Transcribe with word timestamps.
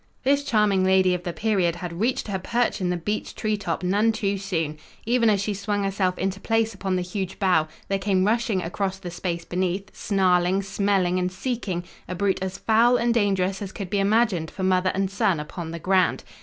This 0.23 0.43
charming 0.43 0.83
lady 0.83 1.13
of 1.13 1.21
the 1.21 1.31
period 1.31 1.75
had 1.75 1.99
reached 1.99 2.27
her 2.27 2.39
perch 2.39 2.81
in 2.81 2.89
the 2.89 2.97
beech 2.97 3.35
tree 3.35 3.55
top 3.55 3.83
none 3.83 4.11
too 4.11 4.35
soon. 4.39 4.79
Even 5.05 5.29
as 5.29 5.39
she 5.43 5.53
swung 5.53 5.83
herself 5.83 6.17
into 6.17 6.39
place 6.39 6.73
upon 6.73 6.95
the 6.95 7.03
huge 7.03 7.37
bough, 7.37 7.67
there 7.87 7.99
came 7.99 8.25
rushing 8.25 8.63
across 8.63 8.97
the 8.97 9.11
space 9.11 9.45
beneath, 9.45 9.95
snarling, 9.95 10.63
smelling 10.63 11.19
and 11.19 11.31
seeking, 11.31 11.83
a 12.07 12.15
brute 12.15 12.41
as 12.41 12.57
foul 12.57 12.97
and 12.97 13.13
dangerous 13.13 13.61
as 13.61 13.71
could 13.71 13.91
be 13.91 13.99
imagined 13.99 14.49
for 14.49 14.63
mother 14.63 14.91
and 14.95 15.11
son 15.11 15.39
upon 15.39 15.69
the 15.69 15.77
ground. 15.77 16.23